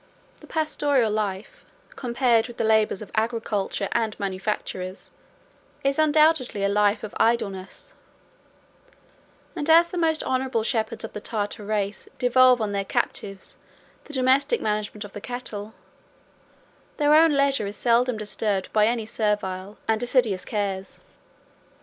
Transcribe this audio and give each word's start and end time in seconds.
The 0.37 0.47
pastoral 0.47 1.11
life, 1.11 1.63
compared 1.91 2.47
with 2.47 2.57
the 2.57 2.63
labors 2.63 3.03
of 3.03 3.11
agriculture 3.13 3.87
and 3.91 4.19
manufactures, 4.19 5.11
is 5.83 5.99
undoubtedly 5.99 6.63
a 6.63 6.69
life 6.69 7.03
of 7.03 7.13
idleness; 7.17 7.93
and 9.55 9.69
as 9.69 9.89
the 9.91 9.99
most 9.99 10.23
honorable 10.23 10.63
shepherds 10.63 11.03
of 11.03 11.13
the 11.13 11.21
Tartar 11.21 11.63
race 11.63 12.09
devolve 12.17 12.61
on 12.61 12.71
their 12.71 12.83
captives 12.83 13.57
the 14.05 14.13
domestic 14.13 14.59
management 14.59 15.05
of 15.05 15.13
the 15.13 15.21
cattle, 15.21 15.75
their 16.97 17.13
own 17.13 17.37
leisure 17.37 17.67
is 17.67 17.75
seldom 17.77 18.17
disturbed 18.17 18.73
by 18.73 18.87
any 18.87 19.05
servile 19.05 19.77
and 19.87 20.01
assiduous 20.01 20.45
cares. 20.45 21.01